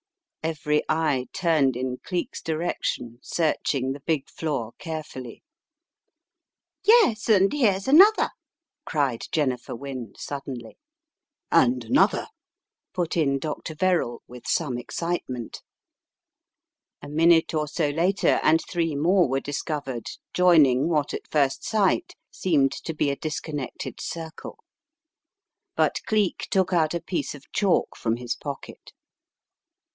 [0.51, 5.43] "Every eye turned in Cleek's direction searching the big floor carefully.
[6.83, 8.31] "Yes, and here's another,"
[8.83, 10.79] cried Jennifer Wynne, suddenly.
[11.51, 12.25] "And another!"
[12.95, 13.75] put in Dr.
[13.75, 15.61] Verrall with some ex citement.
[17.03, 22.15] A minute or so later and three more were discovered joining what at first sight
[22.31, 24.57] seemed to be a disconnected circle.
[25.75, 28.93] But Cleek took out a piece of chalk from his pocket.